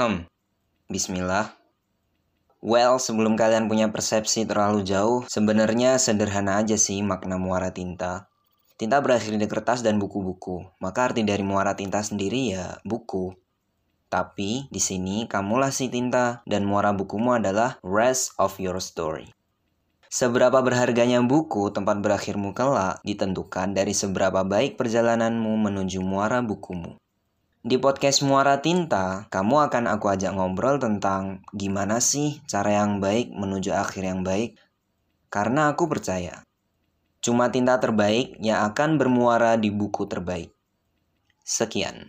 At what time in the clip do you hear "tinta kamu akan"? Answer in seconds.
28.64-29.84